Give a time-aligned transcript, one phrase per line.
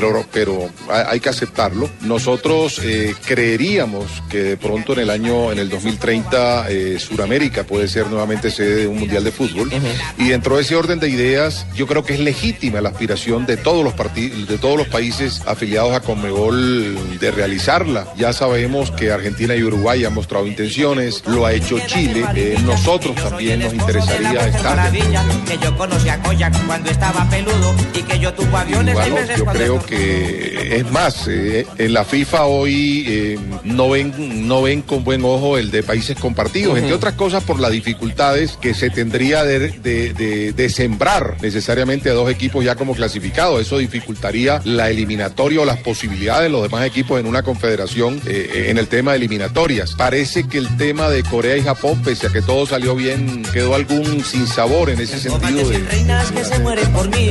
[0.00, 1.88] pero, pero hay que aceptarlo.
[2.02, 2.80] Nosotros
[3.24, 6.66] creeríamos que de pronto en el año, en el 2030,
[6.98, 9.70] Suramérica puede ser nuevamente sede de un Mundial de Fútbol.
[10.18, 13.56] Y dentro de ese orden de ideas, yo creo que es legítima la aspiración de
[13.56, 18.06] todos los partidos, de todos los países afiliados a Conmebol de realizarla.
[18.16, 22.24] Ya sabemos que Argentina y Uruguay han mostrado intenciones, lo ha hecho Chile.
[22.34, 24.92] Eh, nosotros también nos interesaría estar.
[24.92, 26.20] Que yo conocí a
[26.66, 28.96] cuando estaba peludo y que yo tuvo aviones.
[29.36, 34.82] yo creo que es más, eh, en la FIFA hoy eh, no ven no ven
[34.82, 38.90] con buen ojo el de países compartidos, entre otras cosas por las dificultades que se
[38.90, 43.60] tendría de, de, de, sembrar necesariamente a dos equipos ya como clasificados.
[43.60, 48.78] Eso dificultaría la eliminatoria o las posibilidades de los demás equipos en una confederación en
[48.78, 49.94] el tema de eliminatorias.
[49.94, 53.74] Parece que el tema de Corea y Japón, pese a que todo salió bien, quedó
[53.74, 55.68] algún sinsabor en ese sentido.
[55.68, 57.30] De, reinas que se mueren por mí,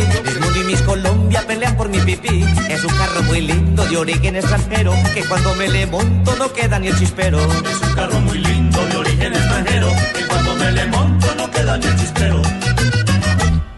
[0.59, 2.44] y mis Colombia pelean por mi pipí.
[2.69, 6.79] Es un carro muy lindo de origen extranjero, que cuando me le monto no queda
[6.79, 7.39] ni el chispero.
[7.39, 11.77] Es un carro muy lindo de origen extranjero, que cuando me le monto no queda
[11.77, 12.41] ni el chispero.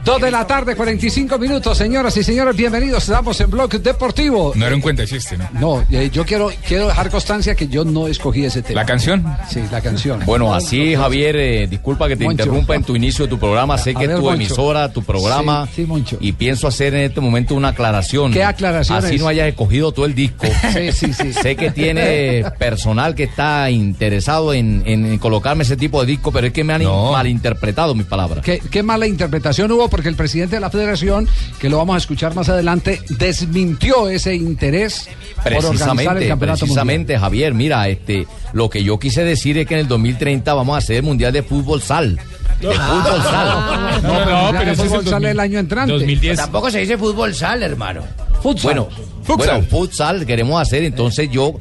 [0.07, 3.03] Dos de la tarde, 45 minutos, señoras y señores, bienvenidos.
[3.03, 4.53] Estamos en Blog Deportivo.
[4.55, 5.49] No era un cuenta chiste, ¿no?
[5.59, 8.79] No, eh, yo quiero, quiero dejar constancia que yo no escogí ese tema.
[8.79, 9.25] ¿La canción?
[9.49, 10.21] Sí, la canción.
[10.25, 13.77] Bueno, así, Javier, eh, disculpa que te interrumpa en tu inicio de tu programa.
[13.77, 15.67] Sé que es tu emisora, tu programa.
[15.75, 16.17] Sí, Moncho.
[16.21, 18.31] Y pienso hacer en este momento una aclaración.
[18.31, 18.99] ¿Qué aclaración?
[18.99, 20.47] Así no hayas escogido todo el disco.
[20.71, 21.33] Sí, sí, sí.
[21.33, 26.53] Sé que tiene personal que está interesado en, colocarme ese tipo de disco, pero es
[26.53, 28.45] que me han malinterpretado mis palabras.
[28.45, 29.89] ¿Qué, ¿Qué mala interpretación hubo?
[29.97, 34.35] Porque el presidente de la federación, que lo vamos a escuchar más adelante, desmintió ese
[34.35, 35.09] interés
[35.43, 39.79] precisamente, el campeonato Precisamente, Javier, mira, este, lo que yo quise decir es que en
[39.79, 42.19] el 2030 vamos a hacer el Mundial de Fútbol Sal.
[42.61, 44.01] De fútbol sal.
[44.03, 45.93] No, no, pero ese fútbol sal el año entrante.
[45.93, 46.37] 2010.
[46.37, 48.03] Tampoco se dice fútbol sal, hermano.
[48.43, 48.63] Futsal.
[48.63, 48.89] Bueno,
[49.23, 49.35] futsal.
[49.37, 51.55] bueno, futsal queremos hacer, entonces yo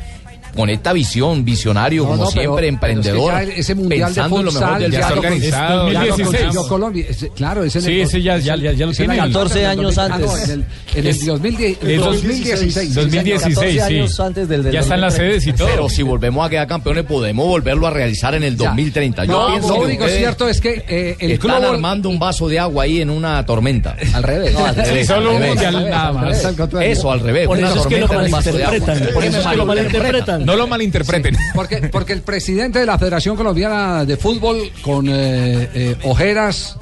[0.56, 3.34] con esta visión, visionario, como siempre, emprendedor.
[3.42, 5.92] ese mundial pensando de futsal, en lo mejor del ya, organizado.
[5.92, 6.56] 2016.
[6.68, 7.06] Colombia.
[7.34, 9.16] claro, ese sí, ese ya, ya, ya, ya lo tiene.
[9.16, 10.48] 14 años antes.
[10.48, 12.94] en el, en el 2016.
[12.94, 14.22] 2016, sí.
[14.22, 15.68] Antes del, ya están las sedes y todo.
[15.68, 19.24] Pero si volvemos a quedar campeones, podemos volverlo a realizar en el 2030.
[19.24, 22.84] Yo pienso lo único cierto es que eh, el están armando un vaso de agua
[22.84, 23.96] ahí en una tormenta.
[24.14, 24.54] Al revés.
[24.54, 25.06] No, al revés.
[25.06, 26.44] Solo un mundial nada más.
[26.80, 27.46] Eso, al revés.
[27.46, 29.08] Por eso es que lo malinterpretan.
[29.12, 30.45] Por eso es que lo malinterpretan.
[30.46, 31.36] No lo malinterpreten.
[31.54, 36.76] porque, porque el presidente de la Federación Colombiana de Fútbol, con eh, eh, ojeras.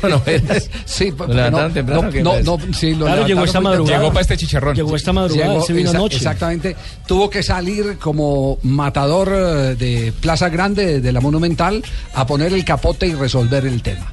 [0.00, 0.54] bueno,
[0.84, 3.98] sí, lo no, temprano, no, no, sí, lo claro, llegó esta madrugada.
[3.98, 4.74] Llegó para este chicharrón.
[4.74, 6.16] Llegó esta madrugada, llegó, vino anoche.
[6.16, 6.76] Exactamente.
[7.06, 11.82] Tuvo que salir como matador eh, de Plaza Grande de la Monumental
[12.14, 14.12] a poner el capote y resolver el tema.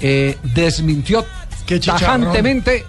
[0.00, 1.24] Eh, desmintió
[1.84, 2.84] tajantemente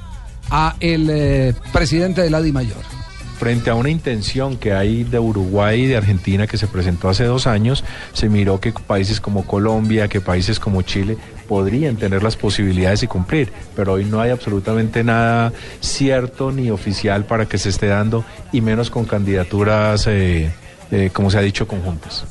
[0.49, 2.94] a el eh, presidente de la Mayor
[3.37, 7.25] frente a una intención que hay de Uruguay y de Argentina que se presentó hace
[7.25, 12.35] dos años, se miró que países como Colombia, que países como Chile podrían tener las
[12.35, 17.69] posibilidades de cumplir, pero hoy no hay absolutamente nada cierto ni oficial para que se
[17.69, 20.51] esté dando y menos con candidaturas, eh,
[20.91, 22.25] eh, como se ha dicho, conjuntas.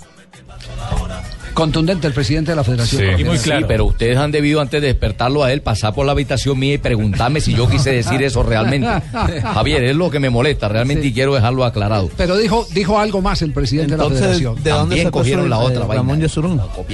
[1.54, 3.16] Contundente el presidente de la federación.
[3.16, 3.66] Sí, muy claro.
[3.66, 6.78] pero ustedes han debido antes de despertarlo a él pasar por la habitación mía y
[6.78, 8.88] preguntarme si yo quise decir eso realmente.
[9.42, 12.10] Javier, es lo que me molesta realmente y quiero dejarlo aclarado.
[12.16, 14.62] Pero dijo dijo algo más el presidente de la federación.
[14.62, 15.86] ¿de dónde También cogieron la otra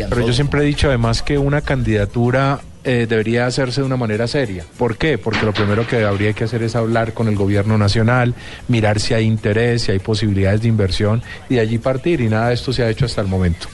[0.08, 4.26] Pero yo siempre he dicho además que una candidatura eh, debería hacerse de una manera
[4.26, 4.64] seria.
[4.78, 5.18] ¿Por qué?
[5.18, 8.34] Porque lo primero que habría que hacer es hablar con el gobierno nacional,
[8.68, 12.20] mirar si hay interés, si hay posibilidades de inversión y de allí partir.
[12.20, 13.68] Y nada de esto se ha hecho hasta el momento.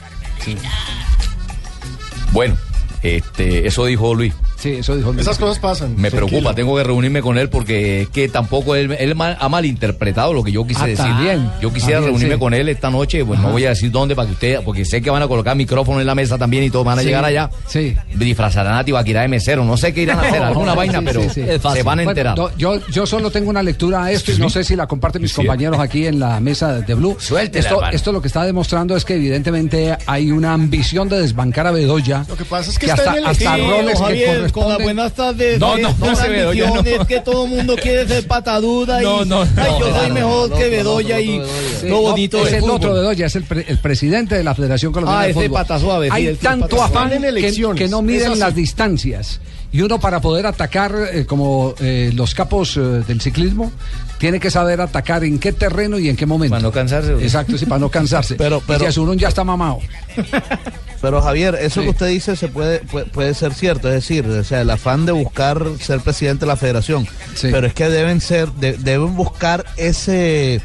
[2.31, 2.57] Bueno,
[3.01, 4.33] este, eso dijo Luis.
[4.57, 5.95] Sí, eso dijo Esas cosas pasan.
[5.97, 10.33] Me preocupa, tengo que reunirme con él porque es que tampoco él, él ha malinterpretado
[10.33, 11.13] lo que yo quise ah, decir.
[11.19, 11.49] Bien.
[11.61, 14.33] Yo quisiera reunirme con él esta noche, pues no voy a decir dónde para que
[14.33, 16.99] usted, porque sé que van a colocar micrófono en la mesa también y todos van
[16.99, 17.49] a llegar allá.
[17.67, 17.95] Sí.
[18.15, 21.83] Disfrazarán a Tibaquirá de mesero, no sé qué irán a hacer, alguna vaina, pero se
[21.83, 22.37] van a enterar.
[22.57, 25.33] yo, yo solo tengo una lectura a esto y no sé si la comparten mis
[25.33, 27.15] compañeros aquí en la mesa de Blue.
[27.19, 27.59] Suelte.
[27.59, 31.71] Esto, esto lo que está demostrando es que evidentemente hay una ambición de desbancar a
[31.71, 32.25] Bedoya.
[32.27, 36.69] Lo que pasa es que, hasta, hasta roles que corresponden no, no, no se Bedoya.
[36.69, 36.81] No.
[36.81, 39.01] Es que todo el mundo quiere ser patadura.
[39.01, 41.41] No, no, Ay, yo soy mejor que Bedoya y
[41.83, 45.27] lo bonito Es el otro Bedoya, es el, el, presidente de la Federación Colombiana ah,
[45.27, 45.51] de Fútbol.
[45.51, 46.09] pata suave.
[46.11, 49.39] Hay tanto afán que, que, no miden las distancias.
[49.71, 53.71] Y uno para poder atacar, eh, como eh, los capos eh, del ciclismo,
[54.17, 56.51] tiene que saber atacar en qué terreno y en qué momento.
[56.51, 57.13] Para no cansarse.
[57.21, 58.35] Exacto, sí, para no cansarse.
[58.35, 59.79] pero, pero, y si uno ya está mamado.
[61.01, 64.61] Pero Javier, eso que usted dice se puede, puede, ser cierto, es decir, o sea,
[64.61, 67.07] el afán de buscar ser presidente de la federación.
[67.41, 70.59] Pero es que deben ser, de- deben buscar ese,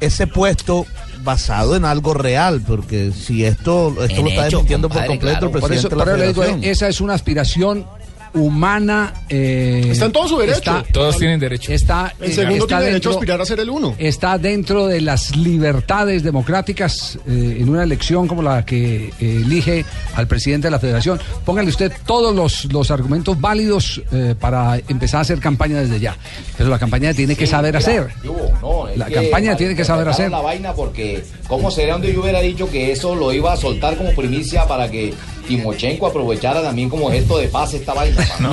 [0.00, 0.86] ese puesto
[1.22, 5.60] basado en algo real, porque si esto, esto lo está desmintiendo por completo el Por
[5.60, 6.64] presidente eso, de la digo, federación.
[6.64, 7.86] esa es una aspiración
[8.34, 9.12] humana.
[9.28, 10.58] eh, Está en todo su derecho.
[10.58, 11.72] está- Todos tienen derecho.
[11.72, 13.94] Está, El eh, segundo está tiene derecho a dentro- aspirar a ser el uno.
[13.98, 19.84] Está dentro de las libertades democráticas eh, en una elección como la que eh, elige
[20.14, 21.20] al presidente de la federación.
[21.44, 26.16] Póngale usted todos los, los argumentos válidos eh, para empezar a hacer campaña desde ya.
[26.56, 28.08] Pero la campaña tiene que saber mira, hacer.
[28.24, 30.30] yo, no, es La que campaña tiene que saber hacer.
[30.30, 33.96] la vaina porque cómo sería donde yo hubiera dicho que eso lo iba a soltar
[33.96, 35.12] como primicia para que
[35.48, 38.19] Timochenko aprovechara también como gesto de paz esta vaina.
[38.40, 38.50] No,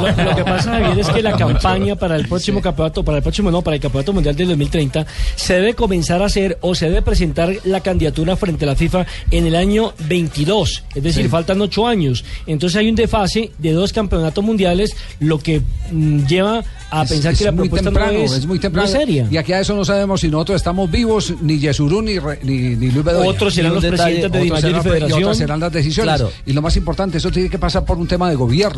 [0.00, 3.22] Lo, lo que pasa, Javier, es que la campaña para el próximo campeonato, para el
[3.22, 5.06] próximo no, para el campeonato mundial del 2030,
[5.36, 9.06] se debe comenzar a hacer o se debe presentar la candidatura frente a la FIFA
[9.30, 10.84] en el año 22.
[10.94, 11.28] Es decir, Sí.
[11.28, 12.24] faltan ocho años.
[12.46, 17.32] Entonces hay un desfase de dos campeonatos mundiales, lo que mm, lleva a Es- pensar
[17.32, 18.86] es que la muy propuesta temprano, no es, es muy no temprano.
[18.86, 19.26] es seria.
[19.30, 22.76] Y aquí a eso no sabemos si nosotros estamos vivos, ni Yesurú, ni, Re- ni,
[22.76, 23.28] ni Luis Bedoya.
[23.28, 25.22] Otros serán los presidentes de otros Dimayor y Federación.
[25.24, 26.14] otras serán las decisiones.
[26.16, 26.32] Claro.
[26.44, 28.75] Y lo más importante, eso tiene que pasar por un tema de gobierno.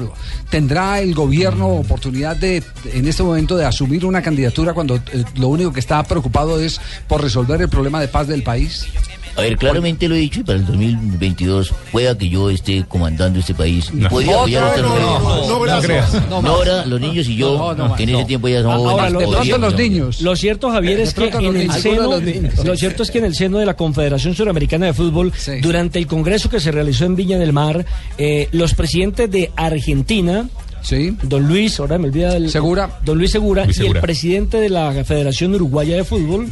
[0.50, 2.62] ¿Tendrá el gobierno oportunidad de,
[2.92, 6.80] en este momento, de asumir una candidatura cuando eh, lo único que está preocupado es
[7.06, 8.86] por resolver el problema de paz del país?
[9.36, 13.38] A ver, claramente lo he dicho y para el 2022 pueda que yo esté comandando
[13.38, 13.92] este país.
[13.92, 14.08] No.
[14.08, 16.28] Podría apoyar a no, no, no, gracias.
[16.28, 16.42] No.
[16.42, 18.26] Nora, los niños y yo, No, no más, que en ese no.
[18.26, 19.74] tiempo ya somos Ahora, lo, podríamos.
[19.76, 20.20] niños.
[20.20, 23.24] Lo cierto, Javier, es que los en el seno, los lo cierto es que en
[23.24, 25.32] el seno de la Confederación Suramericana de Fútbol,
[25.62, 27.84] durante el congreso que se realizó en Viña del Mar,
[28.18, 30.48] eh, los presidentes de Argentina,
[31.22, 34.00] don Luis, ahora me olvida del Segura, don Luis Segura, Luis y el Segura.
[34.00, 36.48] presidente de la Federación Uruguaya de Fútbol,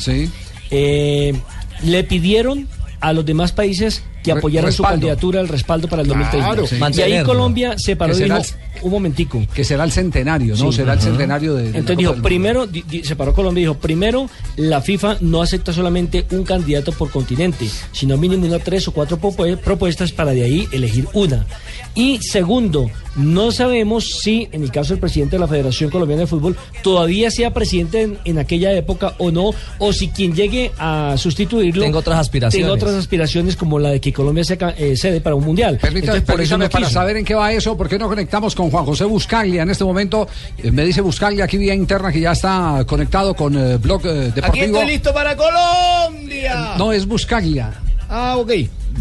[0.71, 1.35] eh,
[1.83, 2.69] le pidieron
[3.01, 4.03] a los demás países
[4.35, 4.93] que apoyaran su respaldo.
[5.01, 6.63] candidatura al respaldo para el Claro.
[6.63, 6.93] 2030.
[6.93, 7.01] Sí.
[7.01, 7.25] Y ahí.
[7.25, 8.37] Colombia se paró y dijo,
[8.83, 9.43] un momentico.
[9.55, 10.71] Que será el centenario, ¿no?
[10.71, 10.79] Sí.
[10.79, 11.67] será el centenario de.
[11.69, 15.73] Entonces dijo, primero, di- di- se paró Colombia y dijo, primero, la FIFA no acepta
[15.73, 20.43] solamente un candidato por continente, sino mínimo una tres o cuatro propu- propuestas para de
[20.45, 21.47] ahí elegir una.
[21.95, 26.27] Y segundo, no sabemos si, en el caso del presidente de la Federación Colombiana de
[26.27, 31.15] Fútbol, todavía sea presidente en, en aquella época o no, o si quien llegue a
[31.17, 31.83] sustituirlo...
[31.83, 32.63] Tenga otras aspiraciones.
[32.67, 35.79] Tenga otras aspiraciones como la de que Colombia sea eh, sede para un mundial.
[35.79, 38.55] Permítame, Entonces, por eso no para saber en qué va eso, ¿por qué no conectamos
[38.55, 40.27] con Juan José Buscaglia en este momento?
[40.57, 44.29] Eh, me dice Buscaglia aquí vía interna que ya está conectado con eh, Blog eh,
[44.29, 44.65] Aquí Deportivo.
[44.79, 46.75] estoy listo para Colombia.
[46.79, 47.73] No, es Buscaglia.
[48.09, 48.51] Ah, ok.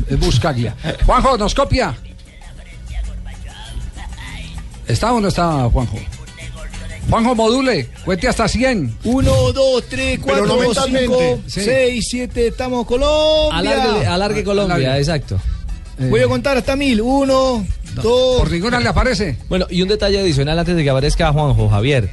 [0.10, 0.76] Es Buscaglia.
[1.06, 1.96] Juanjo, ¿nos copia?
[4.88, 5.98] ¿Está o no está, Juanjo?
[7.10, 8.98] Juanjo, module, cuente hasta 100.
[9.04, 11.08] Uno, dos, tres, Pero no cuatro, mentalmente.
[11.08, 11.62] cinco, Sí.
[11.62, 13.58] seis, siete, estamos Colombia.
[13.58, 14.98] Alargue, alargue Colombia, Alargue.
[15.00, 15.40] exacto.
[15.98, 17.00] Voy a contar hasta mil.
[17.00, 17.66] Uno,
[18.04, 18.40] dos.
[18.40, 19.38] Por ninguna le aparece.
[19.48, 22.10] Bueno, y un detalle adicional antes de que aparezca Juanjo Javier.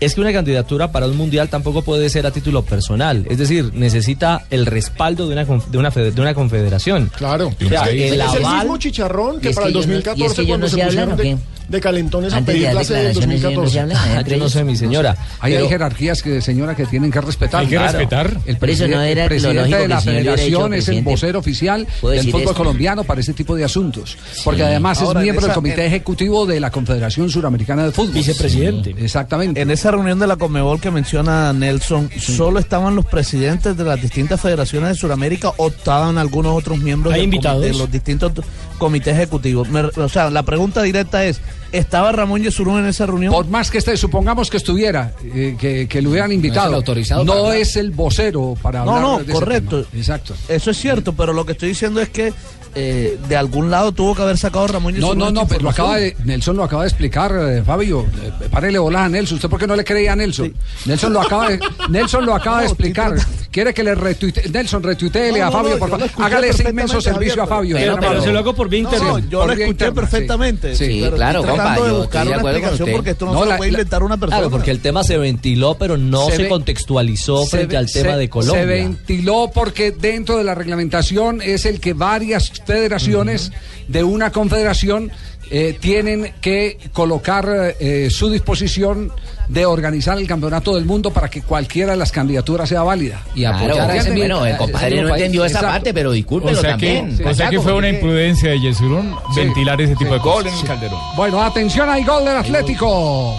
[0.00, 3.26] Es que una candidatura para un mundial tampoco puede ser a título personal.
[3.28, 7.10] Es decir, necesita el respaldo de una, de una, de una confederación.
[7.14, 7.48] Claro.
[7.48, 9.98] O sea, es el el aval- mismo chicharrón que es para el yo no- y
[9.98, 11.55] es 2014 que yo cuando no se hablar, pusieron ¿o de?
[11.68, 13.72] De calentones a pedir sede del declaraciones, yo no 2014.
[13.72, 15.16] sé hablar, Ah, yo no sé, mi señora.
[15.40, 17.60] Ahí hay Pero- jerarquías, que, señora, que tienen que respetar.
[17.62, 17.98] Hay que Claro.
[17.98, 18.26] respetar.
[18.46, 22.24] El, no era el presidente lógico de la federación es el vocero oficial ¿puedo del
[22.26, 22.54] fútbol esto?
[22.54, 24.16] colombiano para ese tipo de asuntos.
[24.44, 28.12] Porque además Ahora, es miembro del comité en- ejecutivo de la Confederación Suramericana de Fútbol.
[28.14, 28.94] Vicepresidente.
[28.98, 29.60] Exactamente.
[29.60, 34.00] En esa reunión de la Comebol que menciona Nelson, ¿solo estaban los presidentes de las
[34.00, 37.62] distintas federaciones de Sudamérica o estaban algunos otros miembros Hay del invitados.
[37.62, 38.32] comité- de los distintos
[38.78, 39.68] comités ejecutivos?
[39.68, 41.40] Me- o sea, la pregunta directa es,
[41.72, 43.32] ¿estaba Ramón Yesurún en esa reunión?
[43.32, 46.68] Por más que esté, supongamos que estuviera, eh, que, que lo hubieran invitado.
[46.68, 49.82] el autorizado No es el vocero para No, hablar no, de ese correcto.
[49.84, 49.98] tema.
[50.00, 50.34] Exacto.
[50.48, 52.32] Eso es cierto, pero lo que estoy diciendo es que
[52.78, 55.62] eh, de algún lado tuvo que haber sacado Ramón No, Yesurún no, no, esta pero
[55.64, 58.04] lo acaba de, Nelson lo acaba de explicar, eh, Fabio.
[58.22, 59.36] Eh, párele bolas a Nelson.
[59.36, 60.52] ¿Usted por qué no le creía a Nelson?
[60.84, 61.58] Nelson lo acaba de,
[61.88, 63.14] Nelson lo acaba de explicar.
[63.50, 66.10] Quiere que le retuite, Nelson retuiteele No, a Fabio, no, por favor.
[66.18, 67.76] Hágale ese inmenso servicio a Fabio.
[67.76, 69.08] pero- pero se lo hago por vía No, interna.
[69.30, 70.76] yo Por lo escuché interna, perfectamente.
[70.76, 72.92] Sí, pero claro, estoy compa, de yo estoy de una acuerdo con explicación usted.
[72.96, 74.36] porque esto no, No, se lo la- puede inventar una persona.
[74.38, 78.12] Claro, porque el tema se ventiló, pero no se, ve- contextualizó frente ve- al tema
[78.12, 78.60] se- de Colombia.
[78.60, 83.52] Se ventiló porque dentro de la reglamentación es el que varias federaciones
[83.88, 85.10] de una confederación
[85.50, 89.12] eh, tienen que colocar eh, su disposición
[89.48, 93.22] de organizar el campeonato del mundo para que cualquiera de las candidaturas sea válida.
[93.34, 94.34] Y apoyar a ese ¿Entiende?
[94.34, 97.16] Bueno, el compadre no entendió esa parte, pero discúlpelo o sea también.
[97.16, 99.40] Que, o sea que fue una imprudencia de Yesurún Sí.
[99.42, 100.22] ventilar ese tipo de Sí.
[100.24, 100.52] cosas.
[100.60, 100.66] Sí.
[100.66, 101.00] Calderón.
[101.16, 103.36] Bueno, atención, hay gol del Atlético.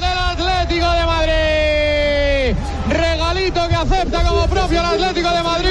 [0.00, 2.56] del Atlético de Madrid.
[2.88, 5.65] Regalito que acepta como propio el Atlético de Madrid.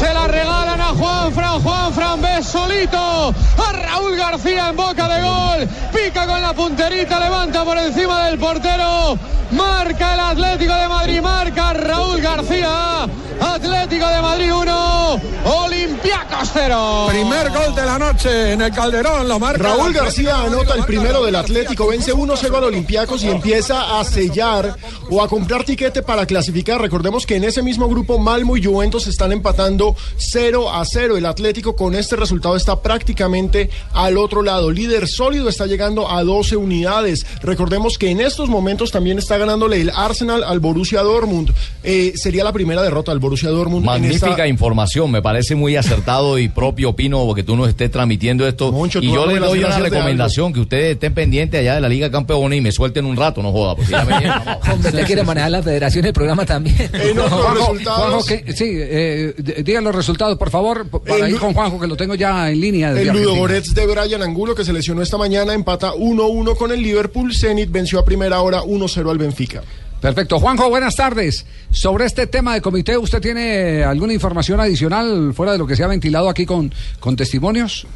[0.00, 1.62] Se la regalan a Juan Fran.
[1.62, 3.34] Juan Fran ve solito.
[3.68, 5.68] Arranca Raúl García en boca de gol.
[5.92, 9.18] Pica con la punterita, levanta por encima del portero.
[9.50, 13.06] Marca el Atlético de Madrid, marca Raúl García.
[13.40, 17.06] Atlético de Madrid 1, Olympiacos 0.
[17.10, 19.62] Primer gol de la noche en el Calderón, lo marca.
[19.62, 24.76] Raúl García anota el primero del Atlético, vence 1-0 al Olympiacos y empieza a sellar
[25.10, 26.80] o a comprar tiquete para clasificar.
[26.80, 31.16] Recordemos que en ese mismo grupo Malmo y Juventus están empatando 0 a 0.
[31.16, 34.70] El Atlético con este resultado está prácticamente al otro lado.
[34.70, 37.26] Líder sólido está llegando a 12 unidades.
[37.42, 41.52] Recordemos que en estos momentos también está ganándole el Arsenal al Borussia Dortmund.
[41.82, 43.82] Eh, sería la primera derrota del Borussia Dortmund.
[43.82, 47.90] en Magnífica esta- información, me parece muy acertado y propio, opino, porque tú nos estés
[47.90, 48.72] transmitiendo esto.
[48.72, 52.10] Moncho, y yo le doy una recomendación, que ustedes estén pendientes allá de la Liga
[52.10, 54.12] Campeona y me suelten un rato, no joda, porque ya me.
[54.72, 56.90] Hombre, usted quiere manejar la federación del programa también.
[57.14, 61.80] Juanjo, Juanjo, que- sí, eh, digan los resultados, por favor, para El ir con Juanjo,
[61.80, 62.90] que lo tengo ya en línea.
[62.90, 63.24] El Argentina.
[63.24, 67.34] Ludogorets de Brian Angulo, que se lesionó esta mañana, empata 1-1 con el Liverpool.
[67.34, 69.62] Zenit venció a primera hora 1-0 al Benfica.
[70.00, 70.40] Perfecto.
[70.40, 71.46] Juanjo, buenas tardes.
[71.70, 75.84] Sobre este tema de comité, ¿usted tiene alguna información adicional fuera de lo que se
[75.84, 77.86] ha ventilado aquí con, con testimonios?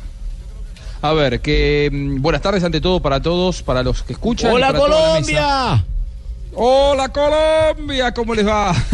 [1.02, 4.52] A ver, que mm, buenas tardes ante todo para todos, para los que escuchan.
[4.52, 5.84] y ¡Hola, para toda la Colombia!
[6.58, 8.74] Hola Colombia, ¿cómo les va?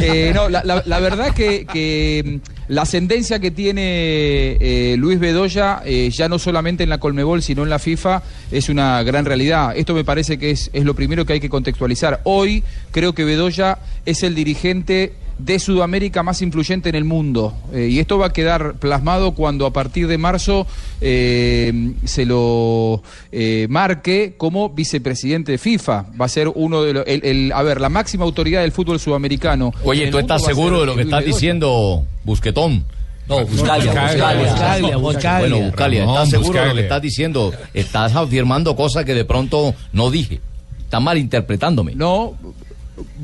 [0.00, 6.08] Eh, no, la, verdad que, que, mm, la ascendencia que tiene eh, Luis Bedoya, eh,
[6.10, 9.76] ya no solamente en la Colmebol, sino en la FIFA, es una gran realidad.
[9.76, 12.22] Esto me parece que es lo primero que hay que contextualizar.
[12.24, 15.12] Hoy creo que Bedoya es el dirigente
[15.44, 17.52] de Sudamérica más influyente en el mundo.
[17.72, 20.66] Eh, y esto va a quedar plasmado cuando a partir de marzo
[21.00, 26.06] eh, se lo eh, marque como vicepresidente de FIFA.
[26.20, 27.04] Va a ser uno de los...
[27.06, 29.72] el- el- a ver, la máxima autoridad del fútbol sudamericano.
[29.84, 32.84] Oye, ¿tú estás seguro de lo que estás diciendo, Busquetón?
[33.28, 34.50] No, Buscalia, Buscalia.
[34.52, 35.38] Buscalia, Buscalia.
[35.48, 37.52] Bueno, Buscalia, ¿estás seguro de lo que estás diciendo?
[37.72, 40.40] Estás afirmando cosas que de pronto no dije.
[40.84, 41.94] Estás malinterpretándome.
[41.94, 42.34] No,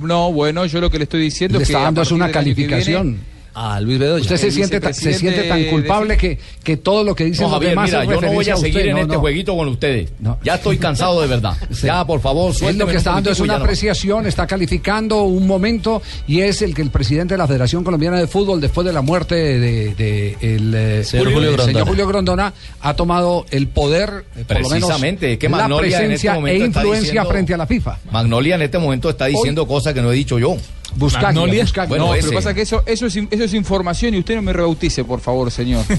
[0.00, 2.32] no, bueno, yo lo que le estoy diciendo Le es que está dando una viene-
[2.32, 3.20] calificación.
[3.54, 4.22] A Luis Bedoya.
[4.22, 7.48] Usted se siente, tan- se siente tan culpable que, que todo lo que dicen No,
[7.48, 9.20] los Javier, demás mira, es yo no voy a seguir usted, en no, este no.
[9.20, 10.10] jueguito con ustedes.
[10.44, 11.56] Ya estoy cansado de verdad.
[11.82, 16.02] Ya, por favor, Él lo que está dando es una apreciación, está calificando un momento
[16.26, 19.02] y es el que el presidente de la Federación Colombiana de Fútbol, después de la
[19.02, 21.72] muerte de, de el, eh, Señor Julio el Grondona.
[21.72, 25.72] señor Julio Grondona, ha tomado el poder, eh, por lo menos Precisamente, que la en
[25.72, 27.98] este presencia e influencia diciendo- frente a la FIFA.
[28.12, 30.56] Magnolia en este momento está diciendo cosas que no he dicho yo.
[30.96, 31.62] Buscaglia, Magnolia.
[31.64, 31.88] Buscaglia.
[31.88, 32.28] Bueno, no, ese.
[32.28, 35.04] pero pasa que eso, eso, es, in- eso es información y usted no me rebautice,
[35.04, 35.84] por favor, señor.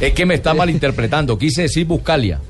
[0.00, 1.36] Es que me está malinterpretando.
[1.38, 2.40] Quise decir Buscalia.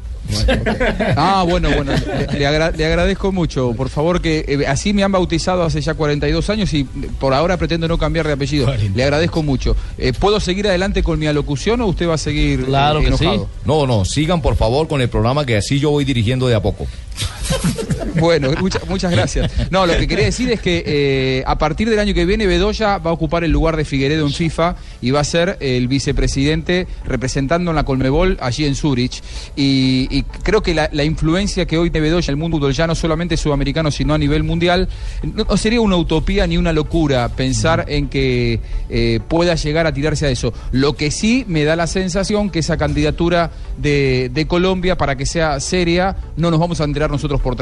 [1.17, 1.93] Ah, bueno, bueno,
[2.31, 3.73] le, le agra- le agradezco mucho.
[3.75, 7.57] Por favor, que eh, así me han bautizado hace ya 42 años y por ahora
[7.57, 8.71] pretendo no cambiar de apellido.
[8.95, 9.75] Le agradezco mucho.
[9.97, 13.17] Eh, ¿Puedo seguir adelante con mi alocución o usted va a seguir Claro eh, que
[13.17, 13.25] sí.
[13.25, 13.49] enojado?
[13.65, 16.61] No, no, sigan por favor con el programa que así yo voy dirigiendo de a
[16.63, 16.87] poco.
[18.29, 19.51] Bueno, mucha- muchas gracias.
[19.71, 22.99] No, lo que quería decir es que eh, a partir del año que viene Bedoya
[22.99, 26.87] va a ocupar el lugar de Figueredo en FIFA y va a ser el vicepresidente
[27.07, 29.23] representando en la Colmebol allí en Zurich.
[29.57, 32.95] Y, y creo que la, influencia que hoy tiene Bedoya en el mundo ya no
[32.95, 34.89] solamente sudamericano, sino a nivel mundial,
[35.23, 38.61] no, sería una utopía ni una locura pensar en que
[38.91, 40.53] eh, pueda llegar a tirarse a eso.
[40.73, 45.27] Lo que sí me da la sensación que esa candidatura de, de Colombia, para que
[45.27, 47.57] sea seria, no nos vamos a enterar nosotros por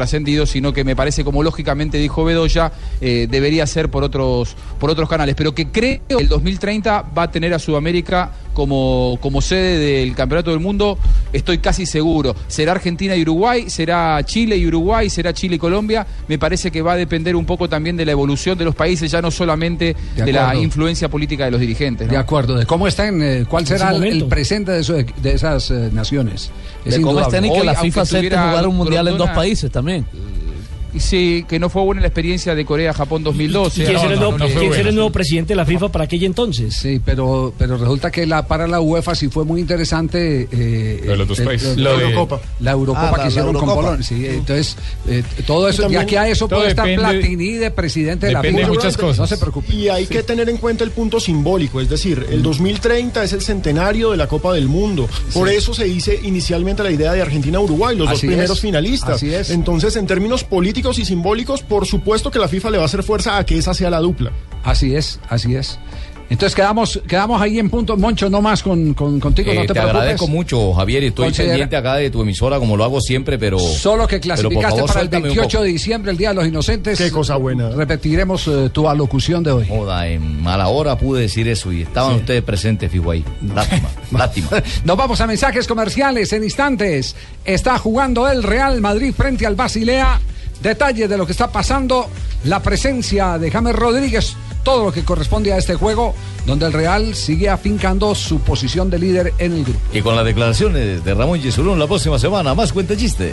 [0.47, 5.09] sino que me parece, como lógicamente dijo Bedoya, eh, debería ser por otros, por otros
[5.09, 5.35] canales.
[5.35, 10.15] Pero que creo que el 2030 va a tener a Sudamérica como, como sede del
[10.15, 10.99] Campeonato del Mundo,
[11.33, 12.35] estoy casi seguro.
[12.49, 16.07] Será Argentina y Uruguay, será Chile y Uruguay, será Chile y Colombia.
[16.27, 19.11] Me parece que va a depender un poco también de la evolución de los países,
[19.11, 22.07] ya no solamente De de, la influencia política de los dirigentes.
[22.07, 22.13] ¿no?
[22.13, 25.91] De acuerdo, de cómo están, eh, cuál será el, presente de, eso- de esas eh,
[25.93, 26.51] naciones.
[26.85, 29.31] Es De cómo están y que Hoy, la FIFA acepte jugar un mundial en dos
[29.31, 30.07] países también.
[30.99, 33.83] Sí, que no fue buena la experiencia de Corea-Japón 2012.
[33.83, 34.39] ¿Y quién No, será el no, nuevo,
[34.93, 36.75] no el presidente de la FIFA para aquella entonces?
[36.75, 40.49] Sí, pero, pero resulta que la, para la UEFA sí fue muy interesante.
[40.51, 41.77] eh, Lo de los dos eh, países.
[41.77, 42.41] La Eurocopa.
[42.61, 43.67] La Eurocopa Ah, que la- la hicieron con.
[43.75, 44.03] Polonia.
[44.03, 44.77] Sí, entonces,
[45.09, 47.71] eh, todo eso, Y también- ya que a eso todo puede estar depende- Platini de
[47.71, 48.71] presidente de la Depende FIFA.
[48.71, 49.19] de muchas cosas.
[49.19, 49.75] No se preocupe.
[49.75, 53.43] Y hay que tener en cuenta el punto simbólico, es decir, el 2030 es el
[53.43, 55.09] centenario de la Copa del Mundo.
[55.35, 55.55] Por Sí.
[55.57, 58.63] eso se dice inicialmente la idea de Argentina-Uruguay, los Así dos primeros es.
[58.63, 59.17] finalistas.
[59.17, 59.51] Así es.
[59.51, 63.03] Entonces, en términos políticos y simbólicos, por supuesto que la FIFA le va a hacer
[63.03, 64.33] fuerza a que esa sea la dupla.
[64.65, 65.79] Así es, así es.
[66.29, 67.97] Entonces quedamos, quedamos ahí en punto.
[67.97, 69.95] Moncho, no más con, con- contigo, Eh, no te, te preocupes.
[70.01, 73.39] agradezco mucho, Javier, y estoy Considera- pendiente acá de tu emisora como lo hago siempre,
[73.39, 73.61] pero...
[73.61, 75.63] Solo que clasificaste favor, para el suéltame un 28 poco.
[75.65, 76.99] de diciembre, el Día de los Inocentes.
[76.99, 77.69] Qué cosa buena.
[77.71, 79.67] Repetiremos eh, tu alocución de hoy.
[79.69, 83.25] Joda, en mala hora pude decir eso y estaban ustedes presentes, fijo ahí.
[83.55, 84.49] Lástima, lástima.
[84.85, 87.15] Nos vamos a mensajes comerciales en instantes.
[87.45, 90.21] Está jugando el Real Madrid frente al Basilea.
[90.63, 92.09] Detalles de lo que está pasando.
[92.45, 94.37] La presencia de James Rodríguez.
[94.63, 98.99] Todo lo que corresponde a este juego, donde el Real sigue afincando su posición de
[98.99, 99.79] líder en el grupo.
[99.93, 103.33] Y con las declaraciones de Ramón Yesurún la próxima semana, más cuenta chiste.